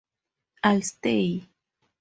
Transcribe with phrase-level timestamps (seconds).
[0.63, 1.45] I’ll stay.